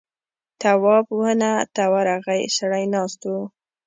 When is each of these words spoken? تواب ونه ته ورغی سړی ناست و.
تواب 0.61 1.05
ونه 1.19 1.51
ته 1.75 1.83
ورغی 1.93 2.43
سړی 2.57 2.85
ناست 2.93 3.21
و. 3.31 3.33